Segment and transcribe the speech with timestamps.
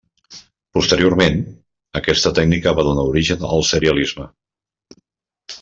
[0.77, 1.37] Posteriorment,
[2.01, 4.29] aquesta tècnica va donar origen al serialisme.